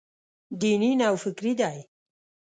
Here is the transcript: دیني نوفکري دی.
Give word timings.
دیني 0.59 0.91
نوفکري 1.01 1.53
دی. 1.59 1.77